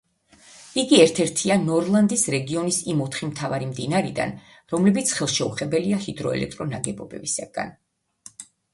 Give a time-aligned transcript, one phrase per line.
[0.83, 4.35] იგი ერთ-ერთია ნორლანდის რეგიონის იმ ოთხი მთავარი მდინარიდან,
[4.75, 7.77] რომლებიც ხელშეუხებელია ჰიდროელექტრო ნაგებობებისაგან.